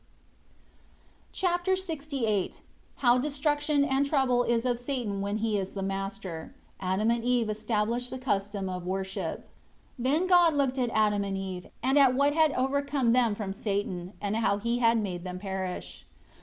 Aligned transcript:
Chapter 1.31 1.73
LXVIII 1.75 2.61
How 2.95 3.19
destruction 3.19 3.85
and 3.85 4.03
trouble 4.03 4.41
is 4.43 4.65
of 4.65 4.79
Satan 4.79 5.21
when 5.21 5.37
he 5.37 5.59
is 5.59 5.75
the 5.75 5.83
master. 5.83 6.55
Adam 6.79 7.11
and 7.11 7.23
Eve 7.23 7.51
establish 7.51 8.09
the 8.09 8.17
custom 8.17 8.67
of 8.67 8.87
worship. 8.87 9.41
1 9.41 9.43
Then 9.99 10.25
God 10.25 10.55
looked 10.55 10.79
at 10.79 10.89
Adam 10.89 11.23
and 11.23 11.37
Eve, 11.37 11.67
and 11.83 11.99
at 11.99 12.15
what 12.15 12.33
had 12.33 12.53
come 12.55 12.65
over 12.65 12.81
them 13.11 13.35
from 13.35 13.53
Satan, 13.53 14.13
and 14.19 14.37
how 14.37 14.57
he 14.57 14.79
had 14.79 14.97
made 14.97 15.23
them 15.23 15.37
perish. 15.37 16.07